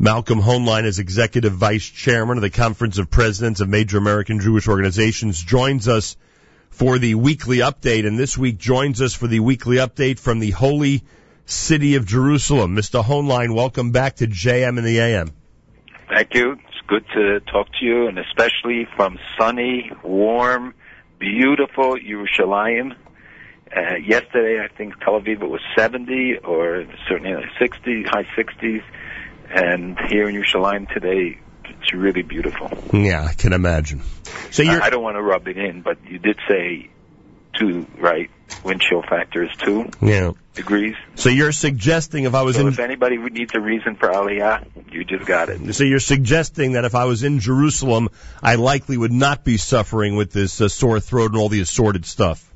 [0.00, 4.68] Malcolm Hoenlein is Executive Vice Chairman of the Conference of Presidents of Major American Jewish
[4.68, 6.16] Organizations, joins us
[6.70, 10.52] for the weekly update, and this week joins us for the weekly update from the
[10.52, 11.02] Holy
[11.46, 12.76] City of Jerusalem.
[12.76, 13.02] Mr.
[13.02, 15.32] Hoenlein, welcome back to JM in the AM.
[16.08, 16.52] Thank you.
[16.52, 20.74] It's good to talk to you, and especially from sunny, warm,
[21.18, 22.94] beautiful Yerushalayim.
[23.76, 28.82] Uh, yesterday, I think Tel Aviv was 70 or certainly 60, high 60s,
[29.50, 32.70] and here in Yerushalayim today, it's really beautiful.
[32.92, 34.02] Yeah, I can imagine.
[34.50, 36.90] So you're, I, don't want to rub it in, but you did say
[37.58, 38.30] two, right?
[38.64, 40.32] Wind chill factor is two yeah.
[40.54, 40.96] degrees.
[41.16, 44.92] So you're suggesting if I was So in, if anybody needs a reason for Aliyah,
[44.92, 45.74] you just got it.
[45.74, 48.08] so you're suggesting that if I was in Jerusalem,
[48.42, 52.06] I likely would not be suffering with this uh, sore throat and all the assorted
[52.06, 52.47] stuff.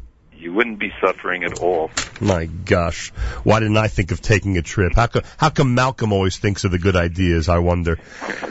[0.42, 1.92] You wouldn't be suffering at all.
[2.20, 3.10] My gosh,
[3.44, 4.92] why didn't I think of taking a trip?
[4.96, 7.48] How come, how come Malcolm always thinks of the good ideas?
[7.48, 8.00] I wonder.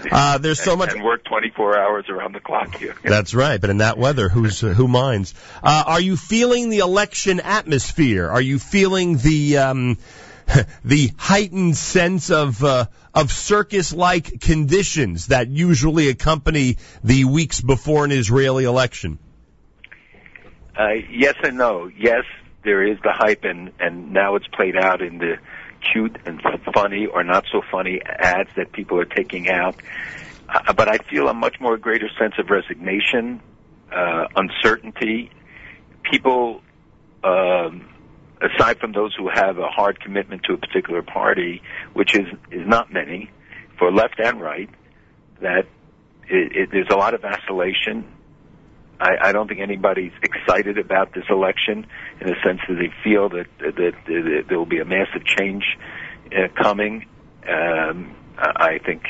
[0.09, 0.91] Uh, there's so much.
[1.01, 2.95] And work 24 hours around the clock here.
[3.03, 5.33] That's right, but in that weather, who's uh, who minds?
[5.61, 8.29] Uh, are you feeling the election atmosphere?
[8.29, 9.97] Are you feeling the um,
[10.85, 18.11] the heightened sense of uh, of circus-like conditions that usually accompany the weeks before an
[18.13, 19.19] Israeli election?
[20.77, 21.89] Uh, yes and no.
[21.97, 22.23] Yes,
[22.63, 25.37] there is the hype, and and now it's played out in the
[25.91, 26.41] cute and
[26.73, 29.75] funny or not so funny ads that people are taking out.
[30.47, 33.41] Uh, but I feel a much more greater sense of resignation,
[33.91, 35.31] uh, uncertainty.
[36.09, 36.61] People,
[37.23, 37.87] um,
[38.41, 41.61] aside from those who have a hard commitment to a particular party,
[41.93, 43.29] which is is not many,
[43.77, 44.69] for left and right,
[45.41, 45.65] that
[46.27, 48.05] it, it, there's a lot of vacillation.
[49.01, 51.87] I, I don't think anybody's excited about this election
[52.19, 55.63] in the sense that they feel that that, that, there will be a massive change
[56.27, 57.07] uh, coming.
[57.49, 59.03] Um, I think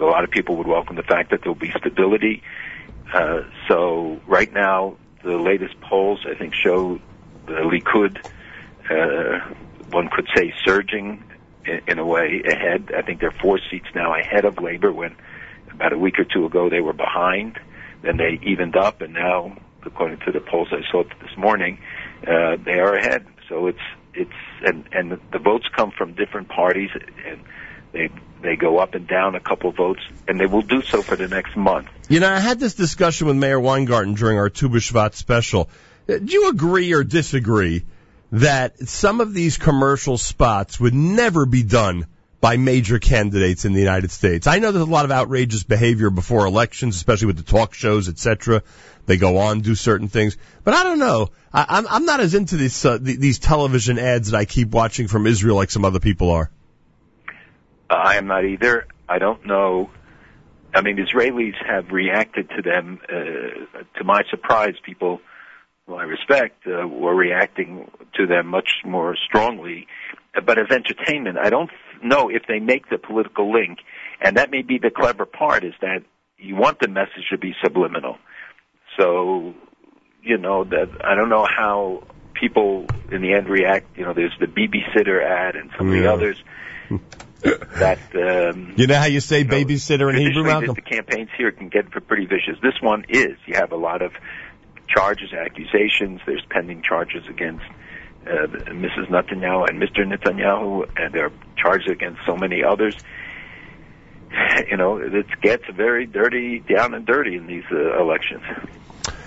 [0.00, 2.42] a lot of people would welcome the fact that there will be stability.
[3.12, 6.98] Uh, so right now, the latest polls I think show
[7.46, 8.16] the Likud,
[8.90, 9.54] uh,
[9.90, 11.22] one could say, surging
[11.66, 12.90] in, in a way ahead.
[12.96, 15.16] I think they're four seats now ahead of Labor when
[15.70, 17.58] about a week or two ago they were behind.
[18.04, 21.78] Then they evened up, and now, according to the polls I saw this morning,
[22.22, 23.26] uh, they are ahead.
[23.48, 23.78] So it's
[24.12, 24.32] it's
[24.62, 27.40] and and the votes come from different parties, and
[27.92, 28.10] they
[28.42, 31.28] they go up and down a couple votes, and they will do so for the
[31.28, 31.88] next month.
[32.08, 35.70] You know, I had this discussion with Mayor Weingarten during our Tu B'Shvat special.
[36.06, 37.84] Uh, Do you agree or disagree
[38.32, 42.06] that some of these commercial spots would never be done
[42.44, 44.46] by major candidates in the United States?
[44.46, 48.06] I know there's a lot of outrageous behavior before elections, especially with the talk shows,
[48.10, 48.62] etc.
[49.06, 51.30] They go on, do certain things, but I don't know.
[51.54, 54.68] I, I'm I'm not as into these uh, th- these television ads that I keep
[54.72, 56.50] watching from Israel like some other people are.
[57.88, 58.88] Uh, I am not either.
[59.08, 59.88] I don't know.
[60.74, 63.00] I mean, Israelis have reacted to them.
[63.08, 65.22] Uh, to my surprise, people
[65.86, 69.86] who I respect uh, were reacting to them much more strongly.
[70.34, 71.70] But as entertainment, I don't
[72.04, 73.78] know if they make the political link,
[74.20, 76.02] and that may be the clever part: is that
[76.38, 78.16] you want the message to be subliminal.
[78.98, 79.54] So,
[80.22, 82.04] you know, that I don't know how
[82.38, 83.96] people in the end react.
[83.96, 86.12] You know, there's the babysitter ad and some of the Yeah.
[86.12, 86.36] others
[87.78, 87.98] that.
[88.14, 90.68] Um, You know how you say you know, babysitter in Hebrew, Malcolm?
[90.68, 92.58] The, the campaigns here can get pretty vicious.
[92.62, 93.36] This one is.
[93.46, 94.12] You have a lot of
[94.88, 96.20] charges, accusations.
[96.26, 97.64] There's pending charges against
[98.26, 99.08] uh, Mrs.
[99.08, 100.04] Netanyahu and Mr.
[100.04, 102.96] Netanyahu, and there are charged against so many others.
[104.68, 108.42] You know, it gets very dirty, down and dirty in these uh, elections.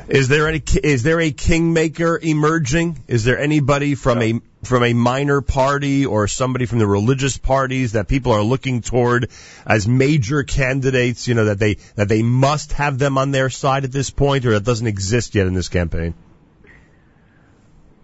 [0.07, 2.97] Is there any is there a kingmaker emerging?
[3.07, 7.91] Is there anybody from a from a minor party or somebody from the religious parties
[7.91, 9.29] that people are looking toward
[9.65, 11.27] as major candidates?
[11.27, 14.45] You know that they that they must have them on their side at this point,
[14.45, 16.13] or that doesn't exist yet in this campaign.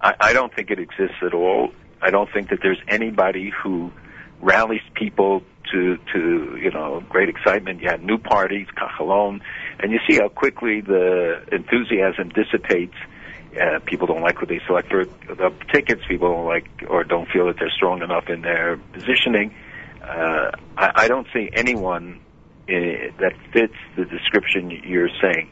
[0.03, 1.71] I, I don't think it exists at all.
[2.01, 3.91] I don't think that there's anybody who
[4.41, 5.41] rallies people
[5.71, 7.81] to to you know great excitement.
[7.81, 9.39] You have new parties, Kachalon,
[9.79, 12.95] and you see how quickly the enthusiasm dissipates.
[13.59, 16.01] Uh, people don't like what they select for the tickets.
[16.07, 19.55] People don't like or don't feel that they're strong enough in their positioning.
[20.01, 22.19] Uh, I, I don't see anyone
[22.67, 22.73] uh,
[23.19, 25.49] that fits the description you're saying.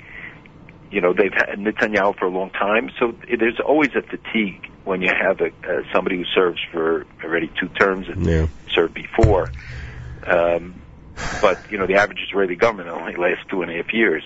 [0.91, 5.01] You know, they've had Netanyahu for a long time, so there's always a fatigue when
[5.01, 8.47] you have a, uh, somebody who serves for already two terms and Yeah.
[8.75, 9.51] served before.
[10.27, 10.81] Um,
[11.39, 14.23] but you know, the average Israeli government only lasts two and a half years,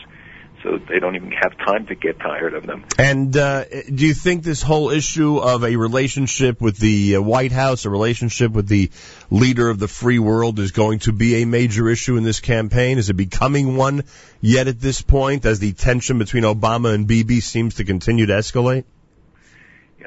[0.65, 2.85] so they don't even have time to get tired of them.
[2.97, 7.51] And uh, do you think this whole issue of a relationship with the uh, White
[7.51, 8.89] House, a relationship with the
[9.29, 12.97] leader of the free world, is going to be a major issue in this campaign?
[12.97, 14.05] Is it becoming one
[14.41, 18.33] yet at this point, as the tension between Obama and Bibi seems to continue to
[18.33, 18.85] escalate?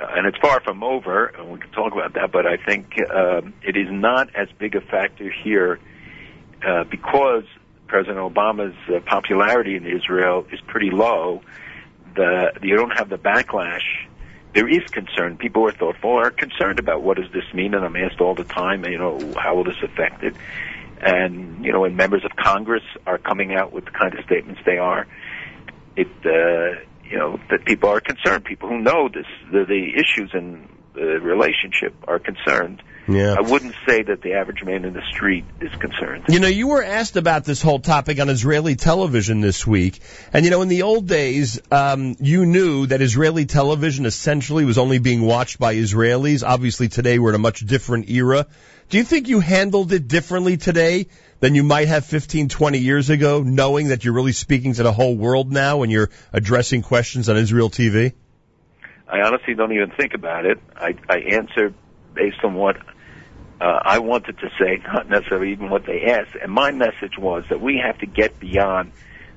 [0.00, 2.32] And it's far from over, and we can talk about that.
[2.32, 5.78] But I think um, it is not as big a factor here
[6.66, 7.44] uh, because
[7.88, 11.42] President Obama's uh, popularity in Israel is pretty low.
[12.14, 14.06] The you don't have the backlash.
[14.54, 15.36] There is concern.
[15.36, 18.44] People are thoughtful, are concerned about what does this mean, and I'm asked all the
[18.44, 20.34] time, you know, how will this affect it?
[21.00, 24.60] And you know, when members of Congress are coming out with the kind of statements
[24.64, 25.06] they are,
[25.96, 28.44] it uh, you know that people are concerned.
[28.44, 32.82] People who know this, the, the issues in the relationship are concerned.
[33.08, 33.36] Yeah.
[33.38, 36.24] I wouldn't say that the average man in the street is concerned.
[36.28, 40.00] You know, you were asked about this whole topic on Israeli television this week,
[40.32, 44.76] and you know, in the old days, um, you knew that Israeli television essentially was
[44.76, 46.44] only being watched by Israelis.
[46.46, 48.46] Obviously, today we're in a much different era.
[48.90, 51.06] Do you think you handled it differently today
[51.40, 54.92] than you might have 15, 20 years ago, knowing that you're really speaking to the
[54.92, 58.12] whole world now when you're addressing questions on Israel TV?
[59.06, 60.58] I honestly don't even think about it.
[60.76, 61.72] I, I answer
[62.14, 62.76] based on what
[63.60, 66.36] uh, I wanted to say, not necessarily even what they asked.
[66.40, 68.92] And my message was that we have to get beyond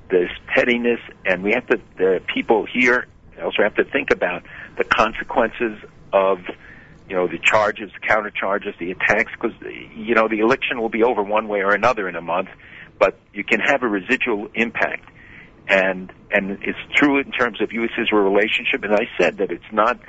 [0.10, 1.80] this pettiness, and we have to.
[1.98, 3.08] The people here
[3.42, 4.44] also have to think about
[4.78, 5.80] the consequences
[6.14, 6.40] of,
[7.10, 9.58] you know, the charges, the counter charges, the attacks, because
[9.96, 12.50] you know the election will be over one way or another in a month,
[13.00, 15.10] but you can have a residual impact.
[15.68, 18.84] And and it's true in terms of U.S.-Israel relationship.
[18.84, 20.00] And I said that it's not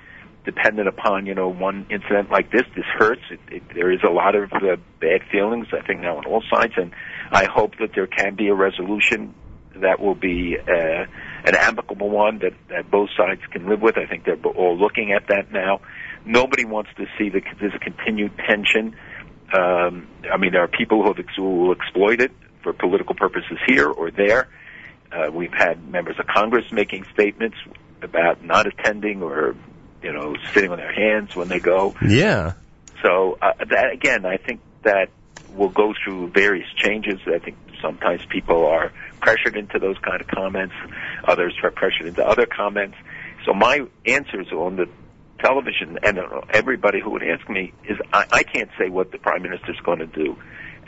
[0.45, 2.63] dependent upon you know one incident like this.
[2.75, 3.23] This hurts.
[3.31, 6.43] It, it, there is a lot of uh, bad feelings, I think, now on all
[6.53, 6.93] sides, and
[7.31, 9.35] I hope that there can be a resolution
[9.77, 11.05] that will be uh,
[11.45, 13.97] an amicable one that, that both sides can live with.
[13.97, 15.81] I think they're all looking at that now.
[16.25, 18.95] Nobody wants to see the, this continued tension.
[19.53, 23.59] Um, I mean, there are people who, have, who will exploit it for political purposes
[23.67, 24.49] here or there.
[25.11, 27.57] Uh, we've had members of Congress making statements
[28.03, 29.55] about not attending or
[30.03, 31.95] you know, sitting on their hands when they go.
[32.07, 32.55] Yeah.
[33.05, 35.09] So uh, that again, I think that
[35.55, 37.21] will go through various changes.
[37.27, 40.75] I think sometimes people are pressured into those kind of comments.
[41.25, 42.97] Others are pressured into other comments.
[43.45, 44.89] So my answers on the
[45.41, 46.19] television and
[46.51, 49.81] everybody who would ask me is I, I can't say what the prime minister is
[49.81, 50.37] going to do,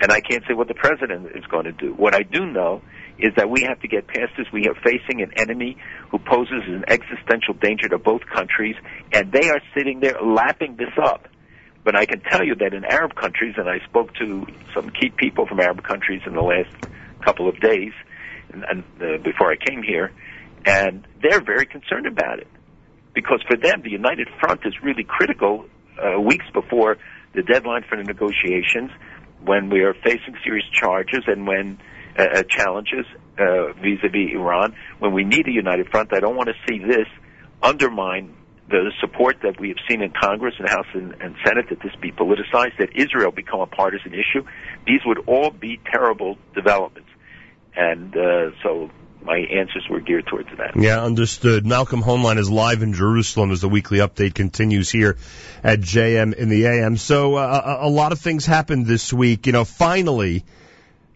[0.01, 1.93] and I can't say what the president is going to do.
[1.93, 2.83] What I do know
[3.19, 4.47] is that we have to get past this.
[4.53, 5.77] We are facing an enemy
[6.11, 8.77] who poses an existential danger to both countries,
[9.13, 11.29] and they are sitting there lapping this up.
[11.85, 15.11] But I can tell you that in Arab countries, and I spoke to some key
[15.17, 16.75] people from Arab countries in the last
[17.25, 17.93] couple of days,
[18.53, 20.11] and, and uh, before I came here,
[20.67, 22.49] and they're very concerned about it
[23.15, 25.67] because for them, the United Front is really critical.
[25.97, 26.97] Uh, weeks before
[27.35, 28.91] the deadline for the negotiations,
[29.45, 31.79] when we are facing serious charges, and when
[32.17, 33.07] uh, uh, challenges
[33.39, 34.75] uh, vis-a-vis Iran.
[34.99, 37.09] When we need a united front, I don't want to see this
[37.63, 38.35] undermine
[38.69, 41.93] the support that we have seen in Congress and House and, and Senate that this
[42.01, 44.47] be politicized, that Israel become a partisan issue.
[44.87, 47.11] These would all be terrible developments.
[47.77, 48.91] And uh, so
[49.23, 50.77] my answers were geared towards that.
[50.77, 51.67] Yeah, understood.
[51.67, 55.17] Malcolm Hoenlein is live in Jerusalem as the weekly update continues here
[55.63, 56.97] at JM in the AM.
[56.97, 59.47] So uh, a lot of things happened this week.
[59.47, 60.45] You know, finally,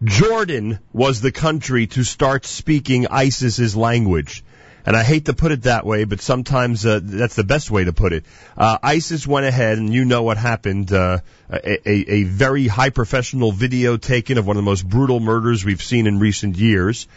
[0.03, 4.43] Jordan was the country to start speaking ISIS's language.
[4.85, 7.83] And I hate to put it that way, but sometimes uh, that's the best way
[7.83, 8.25] to put it.
[8.57, 10.91] Uh, ISIS went ahead, and you know what happened.
[10.91, 15.19] Uh, a, a, a very high professional video taken of one of the most brutal
[15.19, 17.07] murders we've seen in recent years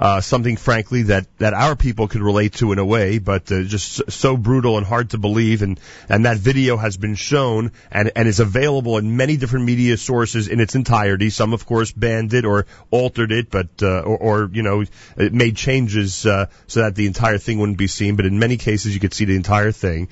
[0.00, 3.62] uh, something frankly that, that our people could relate to in a way, but uh,
[3.64, 5.60] just so brutal and hard to believe.
[5.60, 5.78] And,
[6.08, 10.48] and that video has been shown and, and is available in many different media sources
[10.48, 11.28] in its entirety.
[11.28, 14.84] Some, of course, banned it or altered it, but, uh, or, or, you know,
[15.18, 18.16] made changes, uh, so that the entire thing wouldn't be seen.
[18.16, 20.08] But in many cases, you could see the entire thing.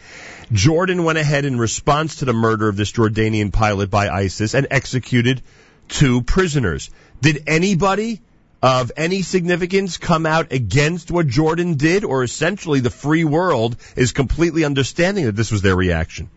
[0.53, 4.67] Jordan went ahead in response to the murder of this Jordanian pilot by ISIS and
[4.71, 5.41] executed
[5.89, 6.91] two prisoners.
[7.23, 8.21] Did anybody
[8.63, 14.13] of any significance come out against what Jordan did, or essentially the free world is
[14.13, 16.31] completely understanding that this was their reaction?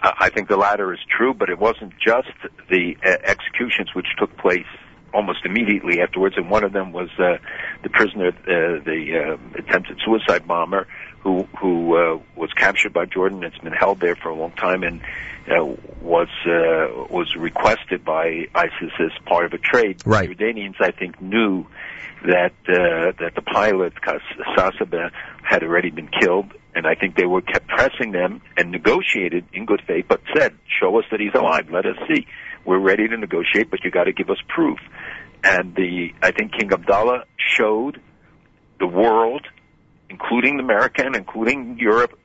[0.00, 2.28] I think the latter is true, but it wasn't just
[2.70, 4.66] the uh, executions which took place
[5.12, 7.38] almost immediately afterwards, and one of them was uh,
[7.82, 10.86] the prisoner, uh, the uh, attempted suicide bomber,
[11.26, 13.42] who who uh, was captured by Jordan.
[13.42, 15.00] It's been held there for a long time and
[15.50, 15.64] uh,
[16.00, 20.02] was uh, was requested by ISIS as part of a trade.
[20.06, 20.28] Right.
[20.28, 21.66] The Jordanians, I think, knew
[22.22, 23.94] that uh, that the pilot
[24.56, 25.10] Sasaba
[25.42, 29.66] had already been killed, and I think they were kept pressing them and negotiated in
[29.66, 31.68] good faith, but said, "Show us that he's alive.
[31.72, 32.26] Let us see.
[32.64, 34.78] We're ready to negotiate, but you got to give us proof."
[35.42, 37.24] And the I think King Abdullah
[37.58, 38.00] showed
[38.78, 39.46] the world,
[40.10, 42.18] including America and including Europe,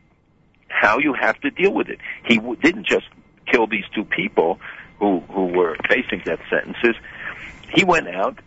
[0.67, 1.99] how you have to deal with it.
[2.25, 3.05] He w- didn't just
[3.51, 4.59] kill these two people
[4.99, 6.95] who who were facing death sentences.
[7.73, 8.39] He went out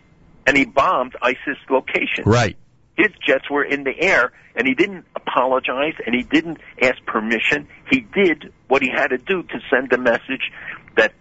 [0.45, 2.25] and he bombed ISIS locations.
[2.25, 2.57] Right.
[2.97, 7.67] His jets were in the air, and he didn't apologize, and he didn't ask permission.
[7.91, 10.51] He did what he had to do to send the message
[10.95, 11.13] that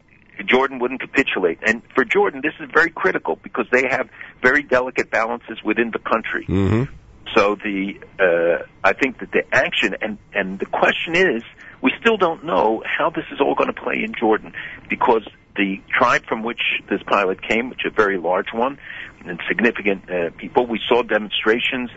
[0.47, 1.59] Jordan wouldn't capitulate.
[1.66, 4.09] And for Jordan, this is very critical because they have
[4.40, 6.47] very delicate balances within the country.
[6.47, 6.92] Mm-hmm.
[7.35, 11.43] So the uh, I think that the action and and the question is,
[11.83, 14.52] we still don't know how this is all going to play in Jordan
[14.88, 15.26] because
[15.57, 18.78] the tribe from which this pilot came, which is a very large one
[19.25, 21.90] and significant uh, people, we saw demonstrations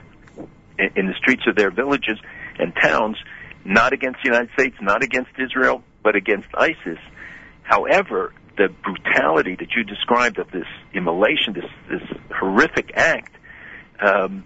[0.77, 2.19] in, in the streets of their villages
[2.59, 3.17] and towns,
[3.65, 6.99] not against the United States, not against Israel, but against ISIS.
[7.63, 13.35] However, the brutality that you described of this immolation, this this horrific act,
[13.99, 14.45] um,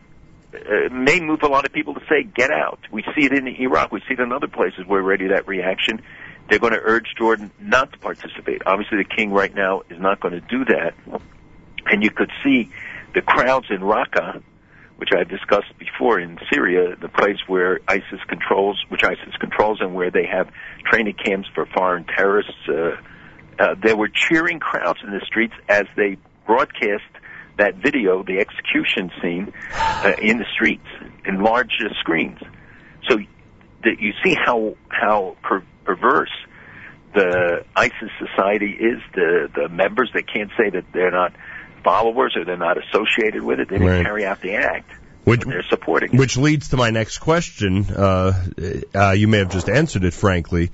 [0.53, 3.48] uh, may move a lot of people to say, "Get out." We see it in
[3.48, 3.91] Iraq.
[3.91, 6.01] We see it in other places where already that reaction.
[6.50, 8.62] They're going to urge Jordan not to participate.
[8.65, 10.93] Obviously, the king right now is not going to do that,
[11.86, 12.70] and you could see
[13.13, 14.41] the crowds in Raqqa,
[14.98, 19.96] which I've discussed before in Syria, the place where ISIS controls, which ISIS controls, and
[19.96, 20.50] where they have
[20.86, 22.53] training camps for foreign terrorists.
[22.67, 22.98] Uh,
[23.60, 27.03] uh, there were cheering crowds in the streets as they broadcast
[27.58, 30.88] that video, the execution scene, uh, in the streets
[31.25, 32.39] in large uh, screens.
[33.10, 33.17] So
[33.84, 36.31] that you see how how per- perverse
[37.13, 39.00] the ISIS society is.
[39.13, 41.34] The the members they can't say that they're not
[41.84, 43.70] followers or they're not associated with it.
[43.70, 44.05] They didn't Right.
[44.05, 44.91] carry out the act.
[45.24, 46.17] Which, They're supporting it.
[46.20, 47.86] which leads to my next question.
[47.96, 48.34] Uh,
[48.96, 50.72] uh, you may have just answered it, frankly.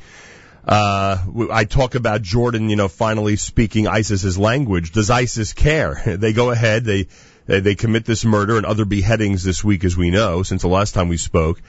[0.66, 1.18] Uh,
[1.52, 4.92] I talk about Jordan, you know, finally speaking ISIS's language.
[4.92, 6.02] Does ISIS care?
[6.18, 7.08] They go ahead, they,
[7.46, 10.68] they, they commit this murder and other beheadings this week, as we know, since the
[10.68, 11.62] last time we spoke.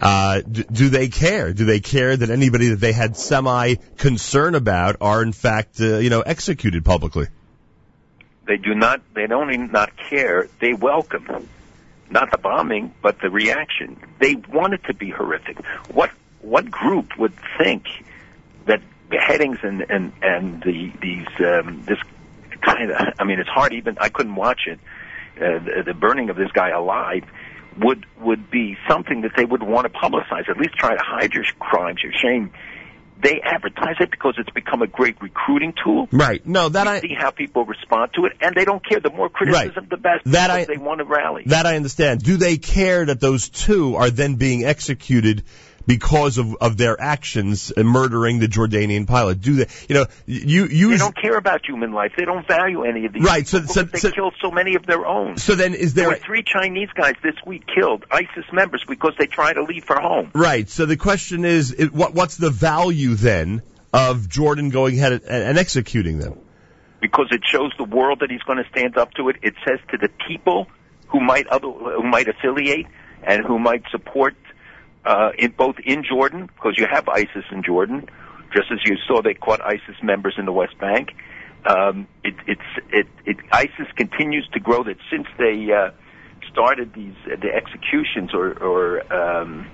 [0.00, 1.52] Uh, do, do they care?
[1.52, 5.98] Do they care that anybody that they had semi concern about are in fact, uh,
[5.98, 7.28] you know, executed publicly?
[8.46, 9.00] They do not.
[9.14, 10.48] They don't not care.
[10.60, 11.48] They welcome
[12.12, 13.96] not the bombing, but the reaction.
[14.18, 15.64] They want it to be horrific.
[15.90, 17.84] What what group would think
[18.66, 21.98] that beheadings and and and the these um, this
[22.60, 24.78] kind of I mean it's hard even I couldn't watch it
[25.36, 27.24] uh, the, the burning of this guy alive
[27.78, 31.32] would would be something that they would want to publicize at least try to hide
[31.34, 32.52] your crimes your shame
[33.22, 36.44] they advertise it because it's become a great recruiting tool Right.
[36.44, 38.98] No, that we I, see how people respond to it, and they don't care.
[38.98, 40.24] The more criticism, the best.
[40.24, 41.44] That I- they want to rally.
[41.46, 42.22] That I understand.
[42.22, 45.44] Do they care that those two are then being executed
[45.86, 49.40] because of, of their actions in murdering the Jordanian pilot?
[49.40, 52.12] Do they, you know, you, they you, don't care about human life.
[52.16, 53.22] They don't value any of these.
[53.22, 55.36] Right, so- so- because so- they killed so many of their own.
[55.36, 59.12] so then is there there, were three Chinese guys this week killed, ISIS members, because
[59.18, 60.30] they tried to leave for home.
[60.34, 63.62] right, so the question is, it, what, what's the value then
[63.92, 66.38] of Jordan going ahead and, and executing them?
[67.02, 69.36] because it shows the world that he's going to stand up to it.
[69.42, 70.68] It says to the people
[71.08, 72.86] who might other, who might affiliate
[73.24, 74.34] and who might support
[75.04, 78.08] uh, in both in Jordan because you have ISIS in Jordan,
[78.54, 81.10] just as you saw they caught ISIS members in the West Bank.
[81.64, 84.82] Um, it, it's it, it ISIS continues to grow.
[84.82, 85.90] That since they uh,
[86.50, 89.68] started these uh, the executions or or um,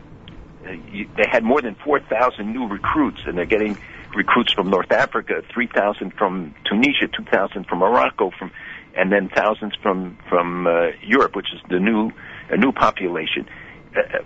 [0.92, 3.78] you, they had more than four thousand new recruits, and they're getting
[4.14, 8.50] recruits from North Africa, three thousand from Tunisia, two thousand from Morocco, from
[8.94, 12.10] and then thousands from from uh, Europe, which is the new
[12.50, 13.48] a new population.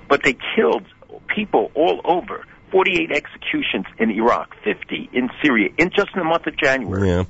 [0.08, 0.84] But they killed
[1.34, 2.44] people all over.
[2.70, 7.06] 48 executions in Iraq, 50 in Syria, in just in the month of January.
[7.06, 7.24] Yeah.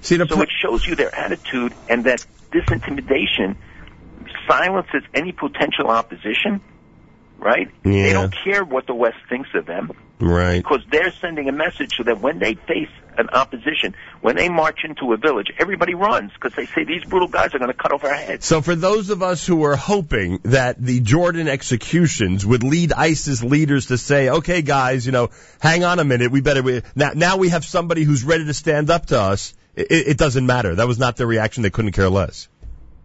[0.00, 3.56] See, So it shows you their attitude and that this intimidation
[4.48, 6.60] silences any potential opposition,
[7.38, 7.68] right?
[7.84, 10.62] They don't care what the West thinks of them right.
[10.62, 14.80] because they're sending a message so that when they face an opposition, when they march
[14.84, 17.92] into a village, everybody runs because they say these brutal guys are going to cut
[17.92, 18.46] off our heads.
[18.46, 23.42] So for those of us who were hoping that the Jordan executions would lead ISIS
[23.42, 27.12] leaders to say, okay guys, you know, hang on a minute, we better, we, now,
[27.14, 30.74] now we have somebody who's ready to stand up to us, it, it doesn't matter.
[30.74, 31.62] That was not their reaction.
[31.62, 32.48] They couldn't care less.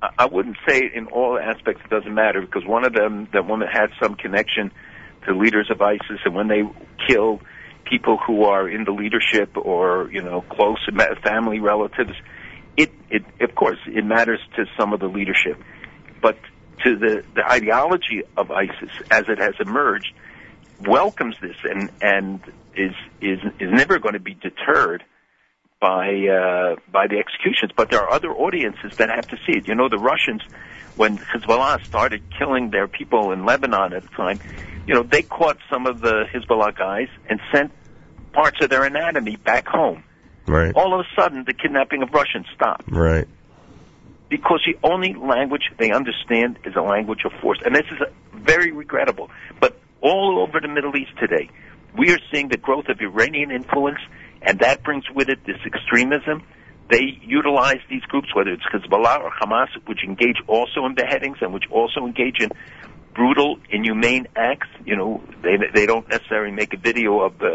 [0.01, 3.47] I I wouldn't say in all aspects it doesn't matter because one of them, that
[3.47, 4.71] woman had some connection
[5.27, 6.63] the leaders of ISIS, and when they
[7.07, 7.41] kill
[7.85, 10.79] people who are in the leadership or you know close
[11.23, 12.13] family relatives,
[12.77, 15.61] it it of course it matters to some of the leadership,
[16.21, 16.37] but
[16.83, 20.13] to the the ideology of ISIS as it has emerged
[20.81, 22.41] welcomes this and and
[22.75, 25.03] is is is never going to be deterred
[25.79, 27.71] by uh, by the executions.
[27.75, 29.67] But there are other audiences that have to see it.
[29.67, 30.41] You know, the Russians,
[30.95, 34.39] when Hezbollah started killing their people in Lebanon at the time,
[34.87, 37.71] you know, they caught some of the Hezbollah guys and sent
[38.33, 40.03] parts of their anatomy back home.
[40.47, 40.73] Right.
[40.75, 42.91] All of a sudden, the kidnapping of Russians stopped.
[42.91, 43.27] Right.
[44.29, 47.59] Because the only language they understand is a language of force.
[47.65, 47.99] And this is
[48.33, 49.29] very regrettable.
[49.59, 51.49] But all over the Middle East today,
[51.97, 53.99] we are seeing the growth of Iranian influence,
[54.41, 56.43] and that brings with it this extremism.
[56.89, 61.53] They utilize these groups, whether it's Hezbollah or Hamas, which engage also in beheadings and
[61.53, 62.51] which also engage in
[63.15, 64.67] brutal, inhumane acts.
[64.85, 67.45] You know, they they don't necessarily make a video of uh,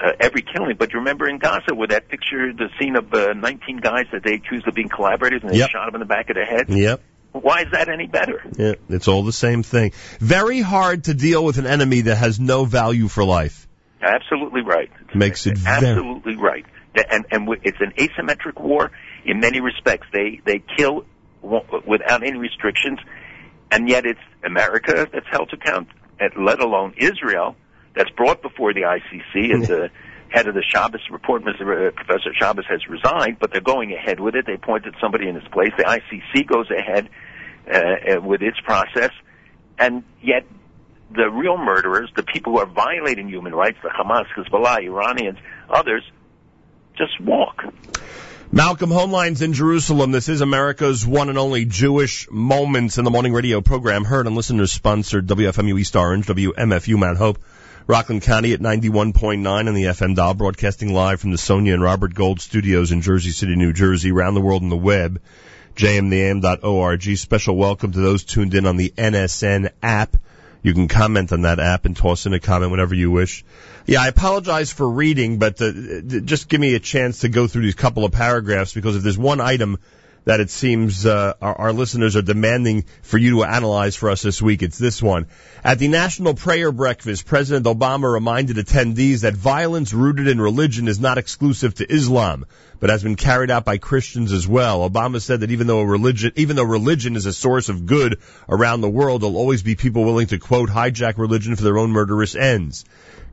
[0.00, 3.32] uh, every killing, but you remember in Gaza where that picture, the scene of uh,
[3.34, 5.70] 19 guys that they accused of being collaborators and they Yep.
[5.70, 6.68] shot them in the back of the head.
[6.68, 7.00] Yep.
[7.32, 8.42] Why is that any better?
[8.56, 8.74] Yeah.
[8.88, 9.92] It's all the same thing.
[10.18, 13.66] Very hard to deal with an enemy that has no value for life.
[14.00, 14.90] Absolutely right.
[15.14, 16.64] Makes it very- absolutely right.
[17.10, 18.90] And and it's an asymmetric war
[19.24, 20.06] in many respects.
[20.12, 21.04] They they kill
[21.42, 22.98] without any restrictions,
[23.70, 25.88] and yet it's America that's held to account,
[26.38, 27.56] let alone Israel
[27.94, 29.52] that's brought before the ICC.
[29.52, 29.90] And the
[30.30, 31.88] head of the Schabas report, Mr.
[31.88, 34.46] uh, Professor Schabas, has resigned, but they're going ahead with it.
[34.46, 35.70] They appointed somebody in his place.
[35.76, 37.08] The ICC goes ahead
[37.70, 37.78] uh,
[38.16, 39.10] uh, with its process,
[39.78, 40.46] and yet
[41.10, 45.38] the real murderers, the people who are violating human rights, the Hamas, Hezbollah, Iranians,
[45.70, 46.02] others,
[46.96, 47.62] just walk.
[48.50, 50.10] Malcolm Hoenlein in Jerusalem.
[50.10, 54.34] This is America's one and only Jewish Moments in the Morning radio program, heard on
[54.34, 57.38] listeners sponsored WFMU East Orange, WMFU Mount Hope,
[57.86, 62.14] Rockland County at 91.9 on the FM dial, broadcasting live from the Sonia and Robert
[62.14, 65.20] Gold studios in Jersey City, New Jersey, around the world on the web,
[65.76, 67.18] jmintheam.org.
[67.18, 70.16] Special welcome to those tuned in on the NSN app.
[70.62, 73.44] You can comment on that app and toss in a comment whenever you wish.
[73.88, 77.62] Yeah, I apologize for reading, but uh, just give me a chance to go through
[77.62, 79.78] these couple of paragraphs because if there's one item
[80.26, 84.20] that it seems uh, our, our listeners are demanding for you to analyze for us
[84.20, 85.26] this week, it's this one.
[85.64, 91.00] At the National Prayer Breakfast, President Obama reminded attendees that violence rooted in religion is
[91.00, 92.44] not exclusive to Islam,
[92.80, 94.88] but has been carried out by Christians as well.
[94.88, 98.80] Obama said that even though religion, even though religion is a source of good around
[98.80, 102.34] the world, there'll always be people willing to quote hijack religion for their own murderous
[102.34, 102.84] ends.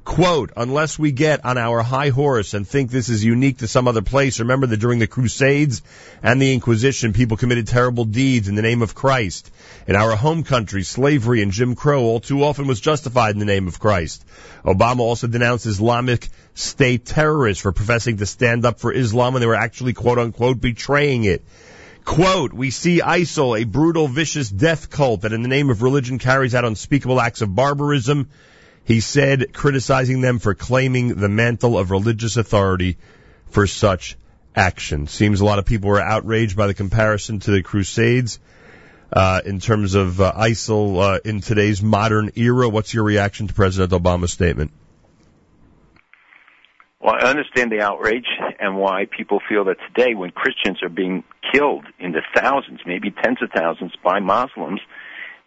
[0.05, 3.87] Quote, unless we get on our high horse and think this is unique to some
[3.87, 5.81] other place, remember that during the Crusades
[6.21, 9.49] and the Inquisition, people committed terrible deeds in the name of Christ.
[9.87, 13.45] In our home country, slavery and Jim Crow all too often was justified in the
[13.45, 14.23] name of Christ.
[14.63, 19.47] Obama also denounced Islamic State terrorists for professing to stand up for Islam when they
[19.47, 21.43] were actually quote unquote betraying it.
[22.05, 26.17] Quote, we see ISIL, a brutal, vicious death cult that in the name of religion
[26.17, 28.29] carries out unspeakable acts of barbarism.
[28.85, 32.97] He said, criticizing them for claiming the mantle of religious authority
[33.49, 34.15] for such
[34.55, 35.07] action.
[35.07, 38.39] Seems a lot of people were outraged by the comparison to the Crusades
[39.11, 42.69] uh, in terms of uh, ISIL uh, in today's modern era.
[42.69, 44.71] What's your reaction to President Obama's statement?
[47.05, 48.25] Well, I understand the outrage
[48.59, 53.11] and why people feel that today, when Christians are being killed in the thousands, maybe
[53.11, 54.81] tens of thousands, by Muslims,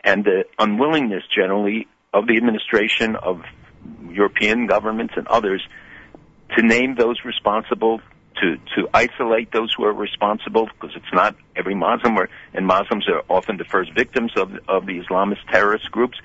[0.05, 3.43] and the unwillingness generally of the administration of
[4.09, 5.61] European governments and others
[6.57, 8.01] to name those responsible,
[8.41, 13.09] to to isolate those who are responsible, because it's not every Muslim, or, and Muslims
[13.09, 16.19] are often the first victims of of the Islamist terrorist groups.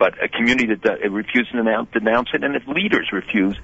[0.00, 3.56] But a community that uh, refuses to denounce, denounce it, and if leaders refuse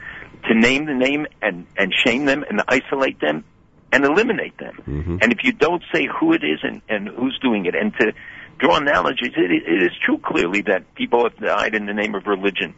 [0.47, 3.43] to name the name and and shame them and isolate them
[3.91, 5.17] and eliminate them, Mm-hmm.
[5.23, 8.13] and if you don't say who it is and and who's doing it, and to
[8.59, 12.27] draw analogies, it, it is true clearly that people have died in the name of
[12.27, 12.75] religion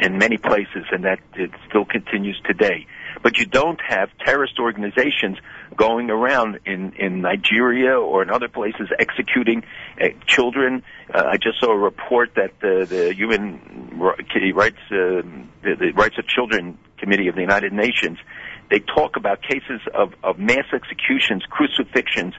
[0.00, 2.86] in many places, and that it still continues today.
[3.22, 5.38] But you don't have terrorist organizations
[5.76, 9.64] going around in in Nigeria or in other places executing
[10.00, 10.82] uh, children.
[11.12, 15.22] Uh, I just saw a report that the the Human Rights uh,
[15.62, 18.18] the, the Rights of Children Committee of the United Nations
[18.70, 22.34] they talk about cases of, of mass executions, crucifixions,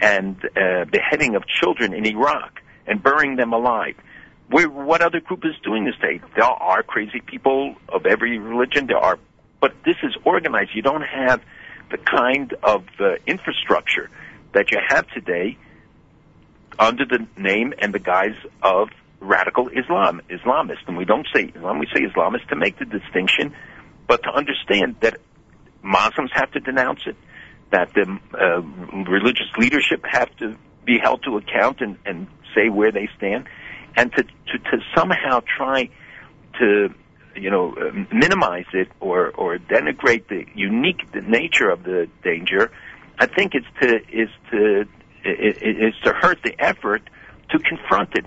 [0.00, 3.94] and uh, beheading of children in Iraq and burying them alive.
[4.48, 6.20] What other group is doing this today?
[6.36, 8.86] There are crazy people of every religion.
[8.86, 9.18] There are,
[9.60, 10.70] but this is organized.
[10.74, 11.40] You don't have
[11.90, 14.10] the kind of uh, infrastructure
[14.52, 15.56] that you have today
[16.78, 18.88] under the name and the guise of
[19.20, 23.54] radical Islam, Islamist, and we don't say Islam, we say Islamist to make the distinction,
[24.06, 25.18] but to understand that
[25.82, 27.16] Muslims have to denounce it,
[27.70, 28.60] that the uh,
[29.10, 33.46] religious leadership have to be held to account and, and say where they stand,
[33.96, 35.88] and to, to, to somehow try
[36.58, 36.94] to
[37.36, 37.74] you know
[38.12, 42.70] minimize it or or denigrate the unique nature of the danger,
[43.18, 44.86] I think it's to is to
[45.24, 47.02] is to hurt the effort
[47.50, 48.24] to confront it.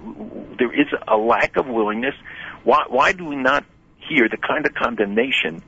[0.58, 2.16] There is a lack of willingness.
[2.64, 3.66] Why why do we not
[3.98, 5.64] hear the kind of condemnation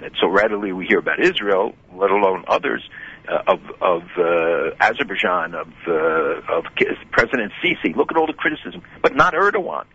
[0.00, 2.82] that so readily we hear about Israel, let alone others?
[3.26, 6.64] Uh, of of uh, Azerbaijan, of uh, of
[7.10, 7.96] President Sisi.
[7.96, 9.86] Look at all the criticism, but not Erdogan,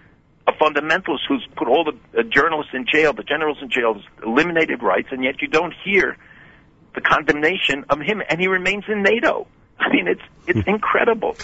[0.50, 4.82] a fundamentalist who's put all the uh, journalists in jail, the generals in jail, eliminated
[4.82, 6.18] rights, and yet you don't hear
[6.96, 9.48] the condemnation of him, and he remains in NATO.
[9.80, 10.70] I mean, it's it's hmm.
[10.70, 11.36] incredible.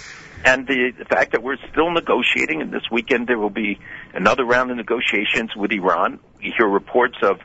[0.44, 3.80] And the, the fact that we're still negotiating, and this weekend there will be
[4.14, 6.20] another round of negotiations with Iran.
[6.38, 7.40] We hear reports of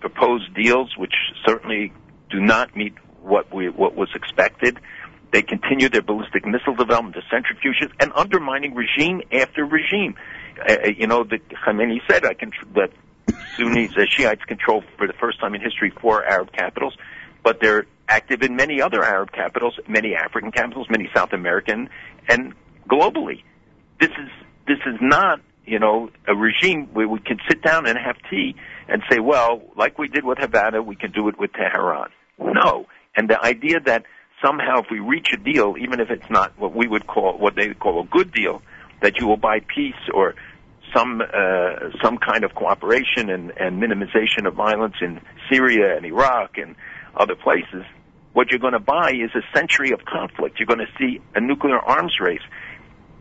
[0.00, 1.14] proposed deals which
[1.46, 1.92] certainly
[2.28, 4.78] do not meet what we what was expected.
[5.32, 10.14] They continue their ballistic missile development, the centrifuges, and undermining regime after regime.
[10.68, 12.90] Uh, you know, the Khamenei said I can, that
[13.56, 16.96] Sunnis, uh, Shiites control for the first time in history four Arab capitals,
[17.42, 21.88] but they're active in many other Arab capitals, many African capitals, many South American,
[22.28, 22.54] and
[22.88, 23.42] globally.
[24.00, 24.28] This is
[24.66, 28.54] this is not you know a regime where we can sit down and have tea
[28.88, 32.10] and say, well, like we did with Havana, we can do it with Tehran.
[32.38, 34.04] No, and the idea that
[34.44, 37.54] somehow if we reach a deal, even if it's not what we would call, what
[37.54, 38.62] they would call a good deal,
[39.00, 40.34] that you will buy peace or
[40.94, 46.58] some uh, some kind of cooperation and, and minimization of violence in Syria and Iraq
[46.58, 46.76] and
[47.14, 47.84] other places.
[48.32, 50.58] What you're going to buy is a century of conflict.
[50.58, 52.40] You're going to see a nuclear arms race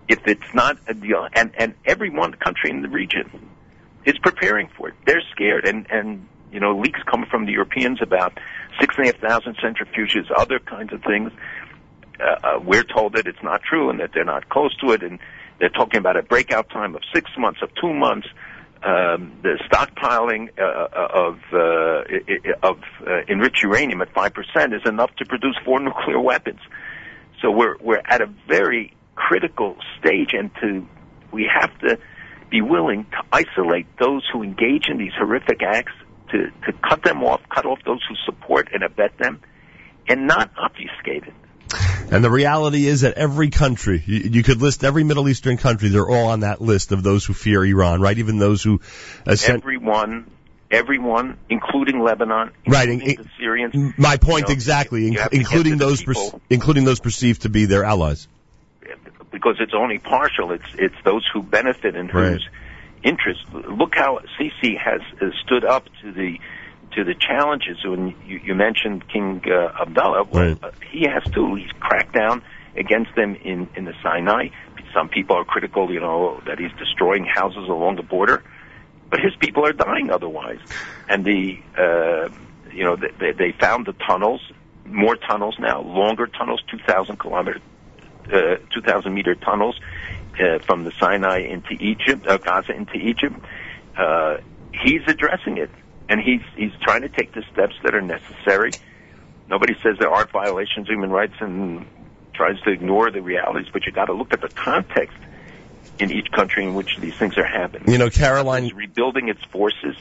[0.07, 1.27] if it's not a deal.
[1.33, 3.49] And and every one country in the region
[4.05, 4.95] is preparing for it.
[5.05, 8.37] They're scared, and and you know leaks come from the Europeans about
[8.79, 11.31] six and a half thousand centrifuges, other kinds of things.
[12.19, 15.01] Uh, uh, we're told that it's not true and that they're not close to it,
[15.01, 15.19] and
[15.61, 18.27] they're talking about a breakout time of six months, of two months.
[18.83, 24.81] Um, the stockpiling uh, uh of uh, of uh, enriched uranium at five percent is
[24.87, 26.59] enough to produce four nuclear weapons.
[27.41, 30.87] So we're we're at a very critical stage, and to
[31.31, 31.99] we have to
[32.49, 35.93] be willing to isolate those who engage in these horrific acts
[36.31, 39.41] to, to cut them off, cut off those who support and abet them,
[40.09, 41.33] and not obfuscate it.
[42.11, 45.87] And the reality is that every country, you, you, could list every Middle Eastern country,
[45.87, 48.17] they're all on that list of those who fear Iran, right?
[48.17, 48.81] Even those who...
[49.25, 50.29] Ascent- everyone,
[50.69, 53.93] everyone, including Lebanon, including right, the Syrians.
[53.97, 56.03] My point you know, exactly, you including those,
[56.49, 58.27] including those perceived to be their allies.
[59.31, 60.51] Because it's only partial.
[60.51, 62.33] It's it's those who benefit and right.
[62.33, 62.49] whose
[63.03, 63.39] interest.
[63.53, 66.39] Look how Sisi has uh, stood up to the
[66.95, 67.77] to the challenges.
[67.83, 70.63] When you, you mentioned King uh, Abdullah, well, right.
[70.63, 71.55] uh, he has to.
[71.55, 72.43] He's cracked down
[72.75, 74.49] against them in in the Sinai.
[74.93, 78.43] Some people are critical, you know, that he's destroying houses along the border,
[79.09, 80.59] but his people are dying otherwise.
[81.07, 82.29] And the uh,
[82.71, 84.41] you know they, they found the tunnels,
[84.85, 87.59] more tunnels now, longer tunnels, two thousand kilometer,
[88.27, 89.79] uh, two thousand meter tunnels
[90.39, 93.35] uh, from the Sinai into Egypt, uh, Gaza into Egypt.
[93.97, 94.37] Uh,
[94.73, 95.69] he's addressing it,
[96.11, 98.71] and he's he's trying to take the steps that are necessary.
[99.47, 101.85] Nobody says there aren't violations of human rights and
[102.33, 105.17] tries to ignore the realities, but you got to look at the context
[105.99, 107.89] in each country in which these things are happening.
[107.89, 109.95] You know, Caroline is rebuilding its forces,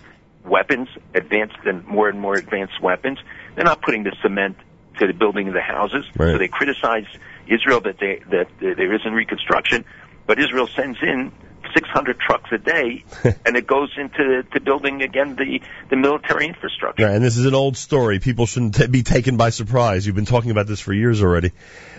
[0.45, 3.19] weapons, advanced and more and more advanced weapons.
[3.55, 4.57] They're not putting the cement
[4.99, 6.05] to the building of the houses.
[6.17, 6.33] Right.
[6.33, 7.07] So they criticize
[7.47, 9.85] Israel that they that there isn't reconstruction
[10.31, 11.33] but Israel sends in
[11.75, 13.05] 600 trucks a day,
[13.47, 17.07] and it goes into to building again the the military infrastructure.
[17.07, 18.19] and this is an old story.
[18.19, 20.07] People shouldn't t- be taken by surprise.
[20.07, 21.53] You've been talking about this for years already.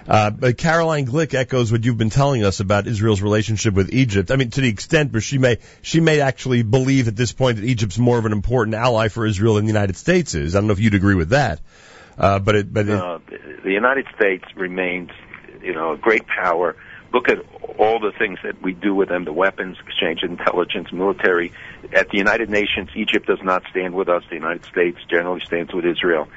[0.07, 4.31] Uh, but Caroline Glick echoes what you've been telling us about Israel's relationship with Egypt.
[4.31, 7.57] I mean, to the extent where she may she may actually believe at this point
[7.57, 10.55] that Egypt's more of an important ally for Israel than the United States is.
[10.55, 11.59] I don't know if you'd agree with that.
[12.17, 15.09] Uh, but it, but it, the United States remains,
[15.63, 16.75] you know, a great power
[17.13, 17.39] look at
[17.77, 21.51] all the things that we do with them, the weapons exchange, intelligence, military.
[21.93, 24.23] At the United Nations, Egypt does not stand with us.
[24.29, 26.27] The United States generally stands with Israel.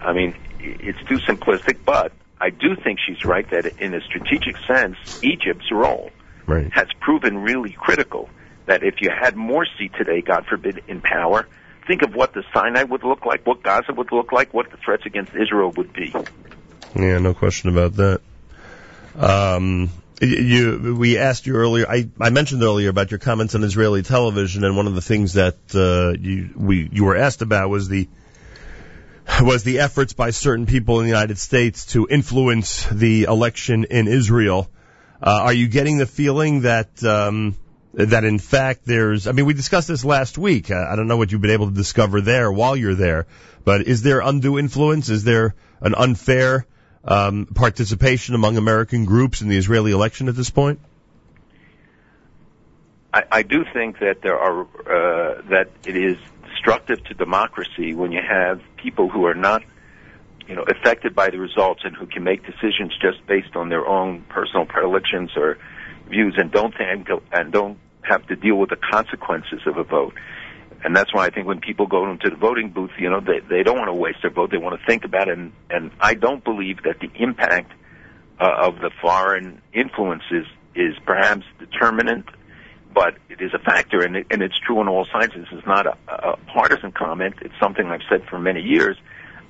[0.00, 4.56] I mean, it's too simplistic, but I do think she's right that in a strategic
[4.66, 6.10] sense, Egypt's role
[6.46, 6.72] right.
[6.72, 8.28] has proven really critical.
[8.66, 11.48] That if you had Morsi today, God forbid, in power,
[11.86, 14.76] think of what the Sinai would look like, what Gaza would look like, what the
[14.76, 16.14] threats against Israel would be.
[16.94, 18.20] Yeah, no question about that.
[19.18, 21.88] Um, You, we asked you earlier.
[21.88, 25.32] I, I mentioned earlier about your comments on Israeli television, and one of the things
[25.34, 28.06] that uh, you we you were asked about was the
[29.40, 34.08] was the efforts by certain people in the United States to influence the election in
[34.08, 34.70] Israel.
[35.22, 37.56] Uh, are you getting the feeling that um,
[37.94, 39.26] that in fact there's?
[39.26, 40.70] I mean, we discussed this last week.
[40.70, 43.26] I don't know what you've been able to discover there while you're there,
[43.64, 45.08] but is there undue influence?
[45.08, 46.66] Is there an unfair
[47.04, 50.80] um, participation among American groups in the Israeli election at this point?
[53.12, 58.12] I, I do think that there are uh, that it is destructive to democracy when
[58.12, 59.62] you have people who are not,
[60.46, 63.86] you know, affected by the results and who can make decisions just based on their
[63.86, 65.58] own personal predilections or
[66.08, 66.74] views and don't
[67.32, 70.14] and don't have to deal with the consequences of a vote.
[70.82, 73.40] And that's why I think when people go into the voting booth, you know, they
[73.40, 74.50] they don't want to waste their vote.
[74.50, 75.38] They want to think about it.
[75.38, 77.72] And and I don't believe that the impact
[78.40, 82.26] uh, of the foreign influences is perhaps determinant
[82.92, 85.32] but it is a factor, and, it, and it's true on all sides.
[85.34, 87.34] This is not a, a partisan comment.
[87.42, 88.96] It's something I've said for many years.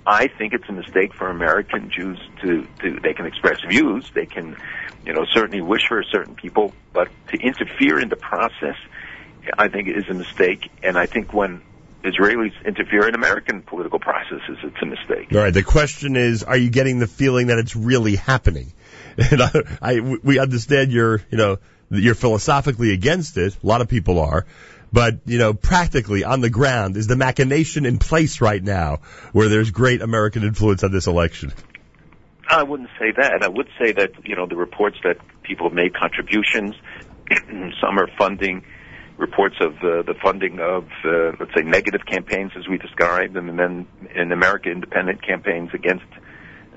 [0.07, 4.27] I think it's a mistake for American Jews to, to they can express views, they
[4.27, 4.57] can,
[5.05, 8.77] you know, certainly wish for certain people, but to interfere in the process,
[9.57, 10.71] I think is a mistake.
[10.83, 11.63] And I think when
[12.05, 15.29] Israelis interfere in American political processes, it's a mistake.
[15.33, 15.53] All right.
[15.53, 18.73] The question is, are you getting the feeling that it's really happening?
[19.19, 19.51] And I,
[19.83, 21.59] I we understand your, you know,
[21.91, 23.57] you're philosophically against it.
[23.63, 24.47] A lot of people are.
[24.93, 29.01] But, you know, practically on the ground, is the machination in place right now
[29.33, 31.53] where there's great American influence on this election?
[32.49, 33.43] I wouldn't say that.
[33.43, 36.75] I would say that, you know, the reports that people have made contributions,
[37.81, 38.65] some are funding
[39.21, 43.49] reports of uh, the funding of, uh, let's say, negative campaigns as we described them,
[43.49, 46.07] and then in America, independent campaigns against